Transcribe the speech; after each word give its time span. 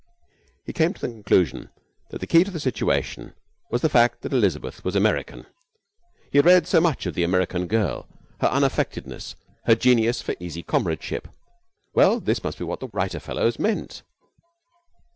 He 0.65 0.73
came 0.73 0.95
to 0.95 1.01
the 1.01 1.09
conclusion 1.13 1.69
that 2.09 2.21
the 2.21 2.25
key 2.25 2.43
to 2.43 2.49
the 2.49 2.59
situation 2.59 3.35
was 3.69 3.83
the 3.83 3.87
fact 3.89 4.23
that 4.23 4.33
Elizabeth 4.33 4.83
was 4.83 4.95
American. 4.95 5.45
He 6.31 6.39
had 6.39 6.45
read 6.45 6.65
so 6.65 6.81
much 6.81 7.05
of 7.05 7.13
the 7.13 7.23
American 7.23 7.67
girl, 7.67 8.07
her 8.39 8.47
unaffectedness, 8.47 9.35
her 9.65 9.75
genius 9.75 10.19
for 10.19 10.33
easy 10.39 10.63
comradeship. 10.63 11.27
Well, 11.93 12.19
this 12.19 12.43
must 12.43 12.57
be 12.57 12.63
what 12.63 12.79
the 12.79 12.87
writer 12.91 13.19
fellows 13.19 13.59
meant. 13.59 14.01